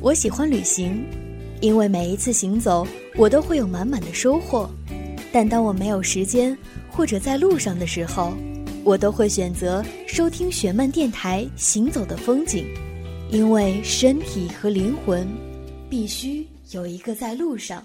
[0.00, 1.04] 我喜欢旅行，
[1.60, 4.70] 因为每一次行走，我都会有满满的收获。
[5.32, 6.56] 但当我没有时间
[6.88, 8.32] 或者在路上的时候，
[8.84, 12.64] 我都会选择收听雪漫电台《行走的风景》，
[13.34, 15.26] 因为身体和灵魂
[15.90, 17.84] 必须有一个在路上。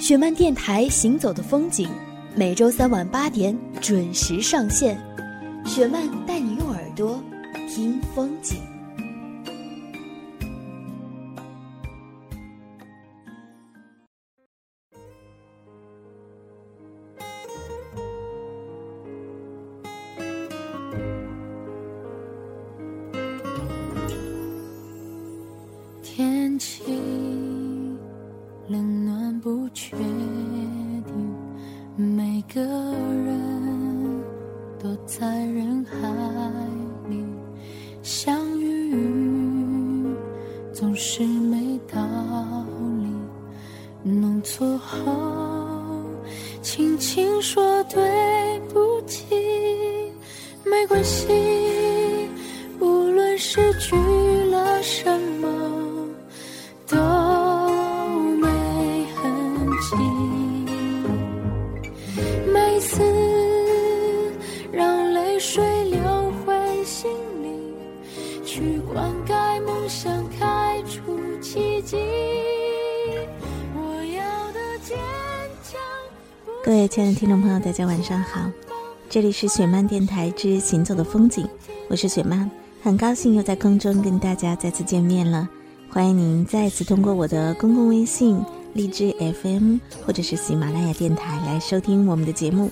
[0.00, 1.88] 雪漫电台《行走的风景》
[2.34, 4.98] 每周三晚八点准时上线，
[5.66, 7.22] 雪漫带你用耳朵
[7.68, 8.56] 听风景。
[29.40, 31.34] 不确定
[31.96, 34.22] 每个人
[34.78, 36.08] 都在人海
[37.08, 37.24] 里。
[38.02, 40.14] 相遇
[40.74, 41.98] 总是没道
[44.02, 45.12] 理弄错后
[46.60, 49.24] 轻轻说对不起
[50.64, 51.28] 没关系
[52.78, 53.96] 无论失去
[54.50, 55.69] 了什么
[76.80, 78.40] 位亲爱的听众朋友，大家晚上好，
[79.10, 81.46] 这里是雪漫电台之行走的风景，
[81.90, 82.50] 我是雪漫，
[82.82, 85.46] 很高兴又在空中跟大家再次见面了。
[85.90, 88.42] 欢迎您再次通过我的公共微信
[88.72, 92.70] 荔枝 FM 或者是喜马拉雅电台来收听我们的节目。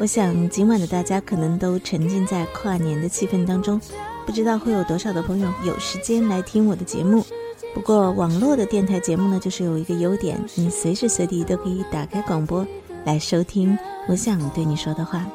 [0.00, 3.78] 我想今晚的大家可能都沉浸在跨年的气氛当中，
[4.24, 7.22] 不知道会有多少的朋友有时间来听我的节目。
[7.74, 12.66] 不过网络的电台节目呢，就是有一个优点，你随时随地都可以打开广播。
[13.08, 13.76] 来收听
[14.06, 15.26] 我想对你说的话。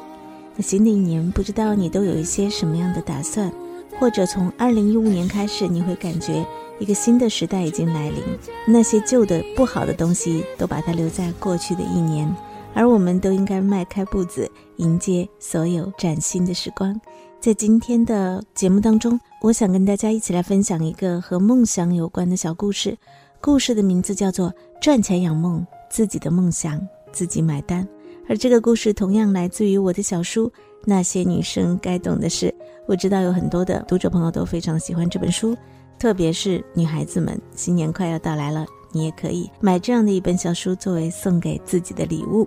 [0.54, 3.52] 那新的一年，不知道你都有一些什么样的打算？
[3.98, 6.46] 或者从二零一五年开始，你会感觉
[6.78, 8.22] 一个新的时代已经来临，
[8.64, 12.32] 那些旧的不好的东西都把它留在过去的一年，
[12.74, 17.00] 而我们都应该迈开步子，迎接所有崭新的时光。
[17.40, 22.96] 在今天的节目当中，我想跟大家一起来分享一个和梦想有关的小故事，
[23.40, 26.78] 故事的名字叫做《赚钱养梦，自己的梦想》。
[27.14, 27.88] 自己买单，
[28.28, 30.48] 而这个故事同样来自于我的小书
[30.84, 32.48] 《那些女生该懂的事》。
[32.86, 35.56] 我知道有很多的读者朋友都非常喜欢这本书，
[35.96, 42.46] 特别是女孩子们，新年快要到来了，你也可以买这样的一本小书作为送给自己的礼物。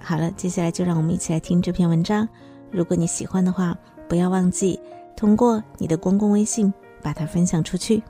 [0.00, 2.26] 好了，接下来就让我们一起来听这篇文章。
[2.70, 3.76] 如果你喜欢的话，
[4.08, 4.80] 不要忘记
[5.16, 8.02] 通过你的公共微信把它分享出去。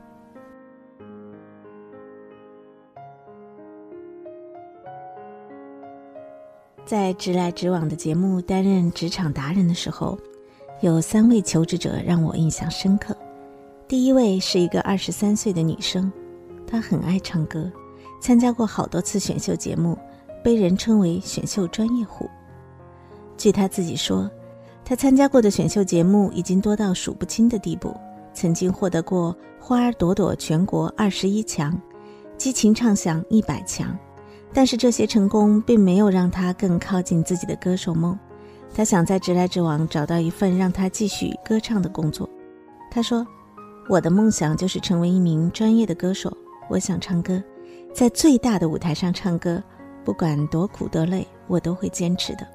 [6.86, 10.18] 在直来直往的节目担任职场达人的时候，
[10.82, 13.16] 有三位求职者让我印象深刻。
[13.88, 16.12] 第一位是一个二十三岁的女生，
[16.66, 17.70] 她很爱唱歌，
[18.20, 19.96] 参加过好多次选秀节目，
[20.42, 22.28] 被人称为选秀专业户。
[23.38, 24.30] 据她自己说，
[24.84, 27.96] 她参加过的选秀节目已经多到数不清的地步，
[28.34, 31.80] 曾经获得过花儿朵朵全国二十一强，
[32.36, 33.96] 激情唱响一百强。
[34.54, 38.16] 但是这些成功并没有让他更靠近自己的歌手梦，
[38.72, 42.30] 他想在直来直往找到一份让他继续歌唱的工作。
[42.88, 43.26] 他说
[43.90, 46.34] ：“我的梦想就是成为一名专业的歌手，
[46.68, 47.42] 我想唱歌，
[47.92, 49.60] 在最大的舞台上唱歌，
[50.04, 52.46] 不管多苦多累，我都会坚持的。”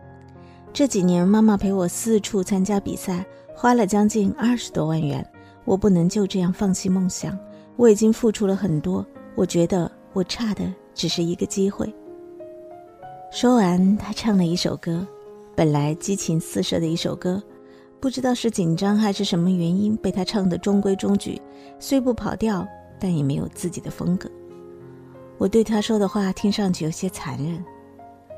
[0.72, 5.28] 这几年，妈妈陪我四处参加比赛，花了将近二十多万元，
[5.66, 7.38] 我不能就这样放弃梦想。
[7.76, 9.06] 我已经付出了很多，
[9.36, 10.74] 我觉得我差的。
[11.00, 11.90] 只是一个机会。
[13.32, 15.08] 说完，他唱了一首歌，
[15.56, 17.42] 本来激情四射的一首歌，
[18.02, 21.42] 不知道是紧张还是什么原因，被他唱得中规中矩，
[21.80, 22.68] 虽不跑调，
[23.00, 24.30] 但也没有自己的风格。
[25.38, 27.64] 我对他说的话听上去有些残忍：“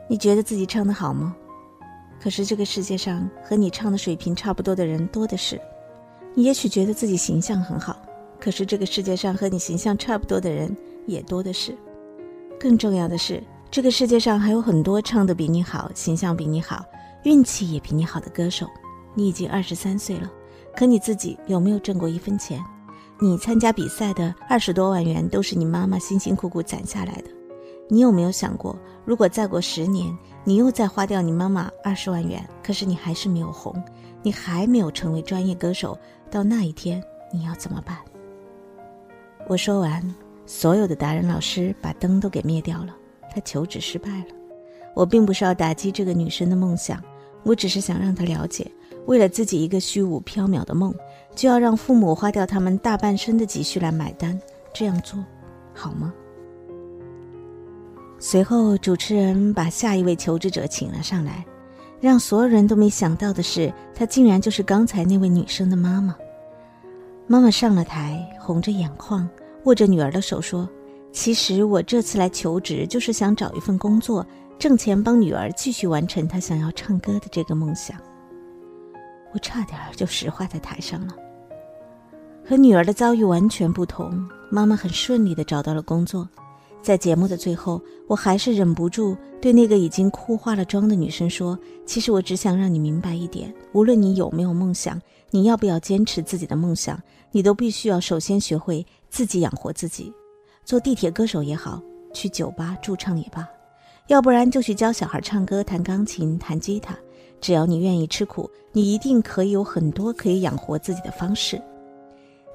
[0.08, 1.36] 你觉得自己唱的好吗？
[2.22, 5.60] 可是这个世界上和你唱的水平差不多的人多的是。
[6.36, 8.00] 你也许觉得自己形象很好，
[8.40, 10.78] 可是这个世界上和你形象差不多的人
[11.08, 11.76] 也多的是。”
[12.62, 13.42] 更重要的是，
[13.72, 16.86] 这个世界上还有很多唱得比你好、形象比你好、
[17.24, 18.68] 运气也比你好的歌手。
[19.16, 20.32] 你已经二十三岁了，
[20.78, 22.64] 可你自己有没有挣过一分钱？
[23.20, 27.32] 你参加比赛的二十多万元都是你妈妈辛辛苦苦攒下来的。
[27.90, 33.74] 你有没有想过，如果再过十年，你又再花掉你妈妈二十万元，可是你还是没有红，
[34.22, 35.98] 你还没有成为专业歌手，
[36.30, 37.04] 到那一天
[37.34, 37.98] 你要怎么办？
[39.48, 40.16] 我说完，
[40.54, 42.94] 所有的达人老师把灯都给灭掉了。
[43.34, 44.26] 他求职失败了。
[44.94, 47.02] 我并不是要打击这个女生的梦想，
[47.44, 48.70] 我只是想让她了解，
[49.06, 50.94] 为了自己一个虚无缥缈的梦，
[51.34, 54.38] 就要让父母花掉他们大半生的积蓄来买单，
[54.74, 55.24] 这样做，
[55.74, 56.14] 好吗？
[58.20, 61.46] 随后，主持人把下一位求职者请了上来，
[62.02, 66.14] 让所有人都没想到的是，她竟然就是刚才那位女生的妈妈。
[67.26, 69.28] 妈妈上了台，红着眼眶，
[69.66, 70.68] 握着女儿的手说
[71.12, 74.26] ：“其实我这次来求职，就是想找一份工作，
[74.58, 77.96] 挣钱帮女儿继续完成她想要唱歌的这个梦想。”
[79.34, 81.16] 我差点就石化在台上了。
[82.44, 86.28] 和女儿的遭遇完全不同，妈妈很顺利的找到了工作。
[86.82, 95.00] 在节目的最后，我还是忍不住对那个已经哭化了妆的女生说：“其实我只想让你明白一点，无论你有没有梦想，
[95.30, 97.00] 你要不要坚持自己的梦想，
[97.32, 100.12] 你都必须要首先学会自己养活自己。
[100.66, 101.82] 做地铁歌手也好，
[102.14, 103.48] 去酒吧驻唱也罢，
[104.08, 106.98] 要不然就去教小孩唱歌、弹钢琴、弹吉他。
[107.42, 111.62] 只要你愿意吃苦，你一定可以有很多可以养活自己的方式。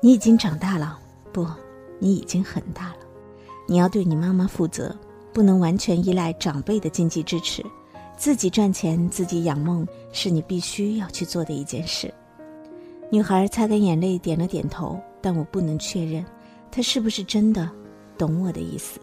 [0.00, 0.98] 你已经长大了，
[1.32, 1.46] 不，
[1.98, 2.96] 你已经很大了。”
[3.68, 4.96] 你要对你妈妈负责，
[5.32, 7.64] 不能完全依赖长辈的经济支持，
[8.16, 12.14] 自己赚钱、自己养梦是你必须要去做的一件事。
[13.10, 16.24] 女孩擦干眼泪，点了点头，但我不能确认，
[16.76, 17.70] 他是不是真的
[18.18, 19.00] 懂我的意思。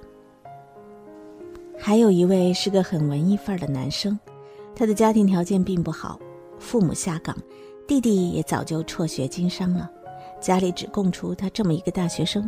[1.76, 4.18] 还有一位是个很文艺范儿的男生，
[4.76, 6.20] 他的家庭条件并不好，
[6.60, 7.36] 父母下岗，
[7.88, 9.90] 弟弟也早就辍学经商了，
[10.40, 12.48] 家里只供出他这么一个大学生，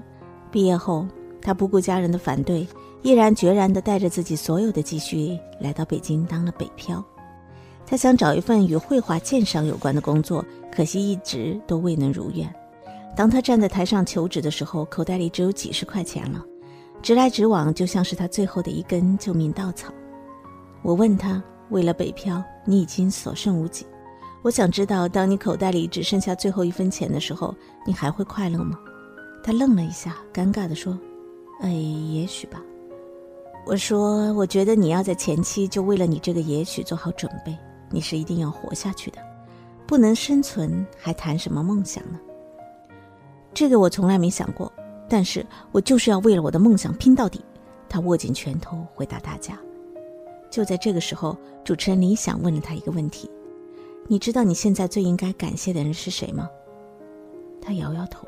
[0.52, 1.08] 毕业后。
[1.42, 2.68] 他不顾家人的反对，
[3.04, 7.04] 毅然决然地带着自己所有的积蓄来到北京当了北漂。
[7.86, 12.52] 他想找一份与绘画鉴赏有关的工作，可惜一直都未能如愿。
[13.16, 16.44] 当他站在台上求职的时候，口袋里只有几十块钱了，
[17.02, 19.94] 直来直往就像是他最后的一根救命稻草。
[20.82, 21.42] 我问他
[21.72, 23.86] ：“为了北漂，你已经所剩无几。
[24.42, 27.56] 我想知道，当你口袋里只剩下最后一分钱的时候，
[27.88, 28.78] 你还会快乐吗？”
[29.42, 30.98] 他愣了一下，尴尬地说。
[31.62, 32.62] 哎，也许吧。
[33.66, 37.58] 我说，我觉得你要在前期就为了你这个也许做好准备。
[37.90, 39.20] 你是一定要活下去的，
[39.88, 42.20] 不能生存还谈什么梦想呢？
[43.56, 44.72] 这个我从来没想过，
[45.08, 47.42] 但是我就是要为了我的梦想拼到底。
[47.88, 49.58] 他握紧拳头回答大家。
[50.52, 53.32] 就在这个时候，主持人李想问了他一个问题
[54.08, 56.50] ：“你知道你现在最应该感谢的人是谁吗？”
[57.62, 58.28] 他摇摇头：“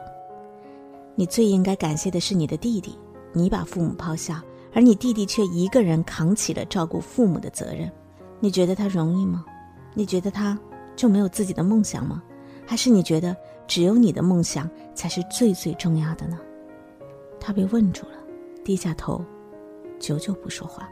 [1.15, 2.97] 你最应该感谢的是你的弟弟。”
[3.33, 4.41] 你把父母抛下，
[4.73, 7.91] 而你弟弟却一个人扛起了照顾父母的责任，
[8.39, 9.45] 你觉得他容易吗？
[9.93, 10.57] 你觉得他
[10.95, 12.23] 就没有自己的梦想吗？
[12.67, 13.33] 还是你觉得
[13.65, 16.37] 只有你的梦想才是最最重要的呢？
[17.39, 18.17] 他被问住了，
[18.65, 19.23] 低下头，
[19.97, 20.89] 久久不说话。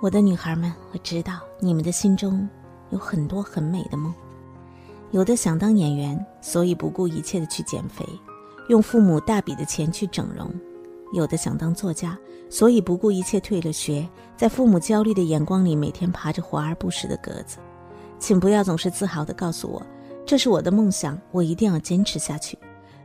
[0.00, 2.48] 我的女孩们，我知道你们的心中
[2.90, 4.12] 有很多很美的梦，
[5.12, 8.04] 有的想当演员，所以不顾一切的去减肥。
[8.68, 10.50] 用父母大笔的钱去整容，
[11.12, 12.18] 有的想当作家，
[12.48, 17.58] 所以不顾一切退了学，在父母焦虑的眼光里，每天爬着华而不实的格子。
[18.18, 19.82] 请不要总是自豪地告诉我，
[20.30, 22.56] 这是我的梦想，我一定要坚持下去。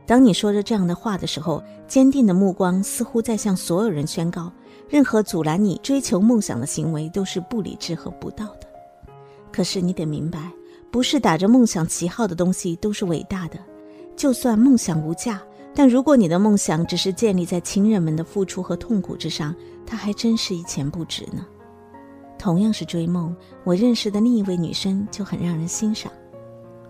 [0.06, 4.52] 当你说着这样的话的时候，坚定的目光似乎在向所有人宣告：
[4.88, 8.68] 任何阻拦你追求梦想的行为都是不理智和不道德。
[9.50, 10.52] 可是你得明白，
[10.88, 13.58] 不是打着梦想旗号的东西都是伟大的，
[14.14, 15.42] 就算梦想无价。
[15.74, 19.52] 但如果你的梦想只是建立在亲人们的付出和痛苦之上，
[19.84, 21.44] 它还真是一钱不值呢。
[22.38, 26.12] 同样是追梦，我认识的另一位女生就很让人欣赏。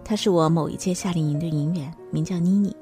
[0.09, 2.75] 她是我某一届夏令营的营员，名叫妮妮。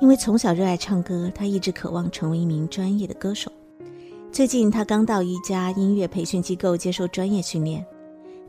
[0.00, 3.50] 因为从小热爱唱歌，她一直渴望成为一名专业的歌手。
[4.32, 7.86] 最近，她刚到一家音乐培训机构接受专业训练。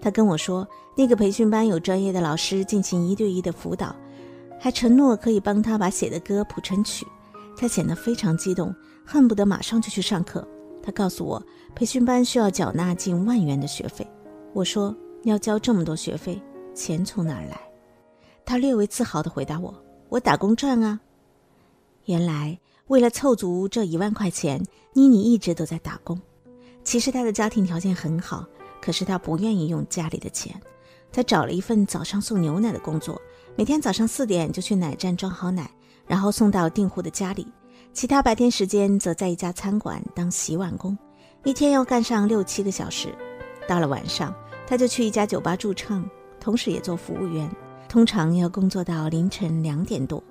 [0.01, 0.67] 她跟我说，
[0.97, 3.95] 那个培训班有专业的老师进行一对一的辅导。
[4.59, 7.05] 还承诺可以帮她把写的歌谱成曲，
[7.55, 8.73] 他显得非常激动，
[9.05, 10.45] 恨不得马上就去上课。
[10.81, 11.39] 他告诉我，
[11.75, 14.07] 培训班需要缴纳近万元的学费。
[14.51, 16.41] 我说要交这么多学费，
[16.73, 17.61] 钱从哪儿来？
[18.45, 19.73] 他略微自豪地回答我
[20.09, 20.99] ：“我打工赚啊。”
[22.05, 26.19] 原来为了凑足这一万块钱，妮妮一直都在打工。
[26.83, 28.45] 其实她的家庭条件很好，
[28.79, 30.55] 可是她不愿意用家里的钱，
[31.11, 33.19] 她找了一份早上送牛奶的工作。
[33.55, 35.71] 每天早上四点就去奶站装好奶，
[36.05, 37.47] 然后送到订户的家里。
[37.91, 40.95] 其他白天时间则在一家餐馆当洗碗工，
[41.43, 43.15] 一天要干上六七个小时。
[43.67, 44.35] 到了晚上，
[44.67, 46.07] 他就去一家酒吧驻唱，
[46.39, 47.49] 同时也做服务员，
[47.87, 50.21] 通常要工作到凌晨两点多。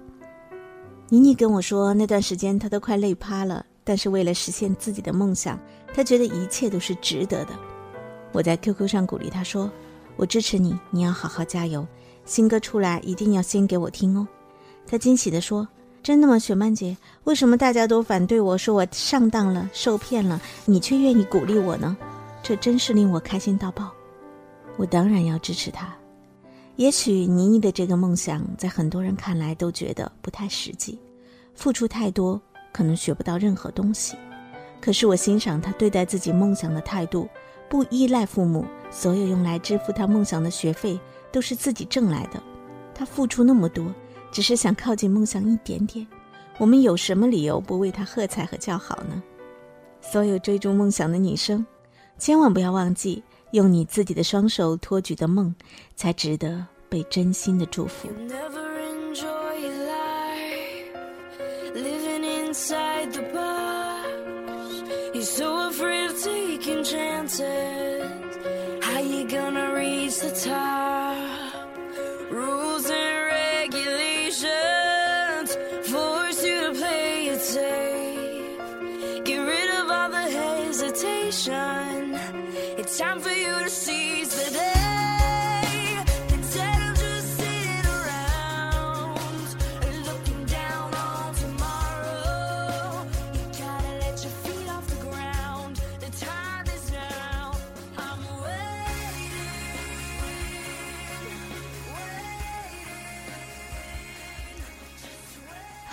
[1.09, 5.59] 妮妮跟我说，那段时间她都快累趴了，但是为了实现自己的梦想，
[5.95, 7.53] 她觉得一切都是值得的。
[8.33, 9.71] 我在 QQ 上鼓励她说
[10.17, 11.87] ：“我支持你，你要好好加油，
[12.25, 14.27] 新歌出来一定要先给我听哦。”
[14.87, 15.69] 她惊喜地说
[16.03, 16.97] ：“真的吗，雪曼姐？
[17.25, 21.97] 为什么大家都反对我说我上当了、受骗了，你却愿意鼓励我呢？
[22.43, 23.93] 这真是令我开心到爆！
[24.77, 25.95] 我当然要支持她。”
[26.77, 30.99] 也许妮妮的这个梦想，在很多人看来都觉得不太实际，
[31.55, 32.41] 付出太多
[32.73, 34.17] 可能学不到任何东西。
[34.81, 37.29] 可是我欣赏她对待自己梦想的态度，
[37.69, 40.99] 不依赖父母，所有用来支付她梦想的学费
[41.31, 42.43] 都是自己挣来的。
[42.93, 43.95] 她付出那么多，
[44.33, 46.05] 只是想靠近梦想一点点。
[46.59, 49.23] 我们有什么理由不为她喝彩和叫好呢？
[50.01, 51.65] 所有追逐梦想的女生，
[52.19, 53.23] 千万不要忘记。
[53.55, 55.55] 用你自己的双手托举的梦，
[55.95, 58.09] 才值得被真心的祝福。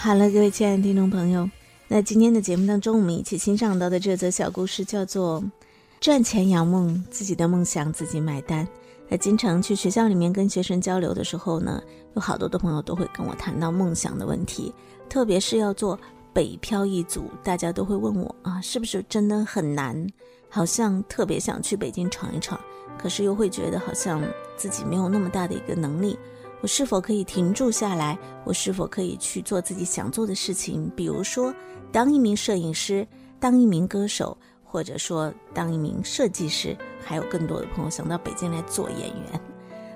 [0.03, 1.47] 好了，各位亲爱的听众朋友，
[1.87, 5.39] 那今天的节目当中，我们一起欣赏到的这则小故事叫做
[5.99, 8.65] 《赚钱养梦，自己的梦想自己买单》。
[9.07, 11.79] 那经常去学校里面跟学生交流的时候呢，
[12.15, 14.73] 有好多的朋友都会跟我谈到梦想的问题，
[15.07, 15.99] 特别是要做
[16.33, 20.07] 北漂一族，大家都会问我啊，是不是真的很难？
[20.49, 22.59] 好像特别想去北京闯一闯，
[22.97, 24.19] 可是又会觉得好像
[24.57, 26.17] 自己没有那么大的一个能力。
[26.61, 28.17] 我是否可以停住下来？
[28.45, 30.89] 我是否可以去做自己想做的事情？
[30.95, 31.53] 比如说，
[31.91, 33.07] 当一名摄影师，
[33.39, 36.77] 当一名歌手，或者说当一名设计师。
[37.03, 39.41] 还有更多的朋友想到北京来做演员，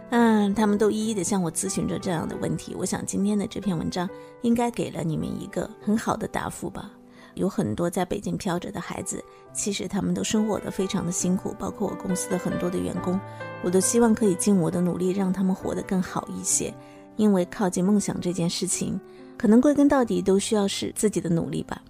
[0.09, 2.75] 嗯，他们都一一的向我咨询着这样的问题。
[2.75, 4.09] 我想今天的这篇文章
[4.41, 6.91] 应该给了你们一个很好的答复吧。
[7.35, 9.23] 有很多在北京飘着的孩子，
[9.53, 13.19] 其实他们都生活的非常的辛苦，包括我公司的很多的员工，
[13.63, 16.73] 我都希望可以尽我的努力让他们活得更好一些。
[17.17, 18.99] 因为靠近梦想这件事情，
[19.37, 21.81] 可能归根到底都需要是自己的努力吧。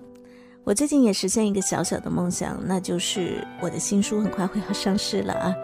[0.64, 5.56] 我最近也实现一个小小的梦想，那就是我的新书很快会要上市了啊！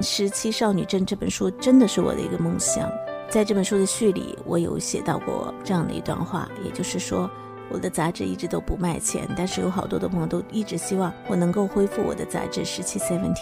[0.04, 2.90] 《十七少女症》这本书真的是我的一个梦想。
[3.30, 7.30] 在这本书的序里，我有写到过这样的一段话，也就是说。
[7.70, 13.34] 我的杂志一直都不卖钱，但是有好多的朋友都一直希望我能够恢复我的杂志《十七 Seventy》。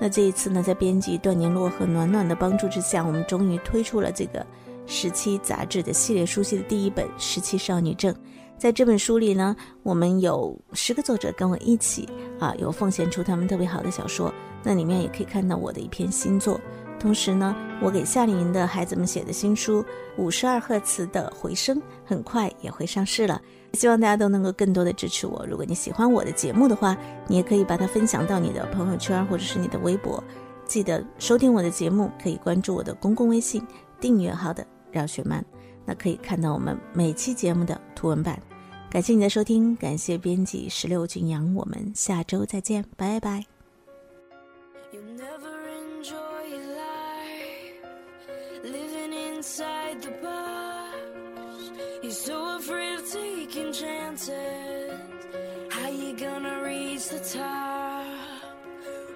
[0.00, 4.40] 那这一次呢，在编辑段年洛和暖暖的帮助之下，我们终于推出了这个
[4.86, 8.12] 《十七》杂志的系列书系的第一本《十七少女症》。
[8.56, 14.32] 在这本书里呢，我们有十个作者跟我一起啊，有奉献出他们特别好的小说。
[14.62, 16.60] 那里面也可以看到我的一篇新作。
[16.98, 19.82] 同时呢，我给夏令营的孩子们写的新书
[20.16, 23.40] 《五十二赫兹的回声》很快也会上市了。
[23.74, 25.44] 希望大家都能够更多的支持我。
[25.48, 30.22] 如果你喜欢我的节目的话，你也可以把它分享到你的朋友圈或者是你的微博。
[30.66, 33.66] 记得收听我的节目，可以关注我的公共微信
[34.00, 35.44] 订阅号的饶雪漫，
[35.84, 38.40] 那可以看到我们每期节目的图文版。
[38.90, 43.53] 感谢你的收听，感谢编辑十六俊阳，我们下周再见，拜拜。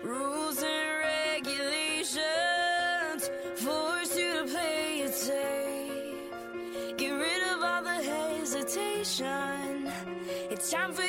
[0.03, 0.89] Rules and
[1.37, 2.19] regulations
[3.55, 6.03] force you to play it safe.
[6.97, 9.93] Get rid of all the hesitation.
[10.51, 11.08] It's time for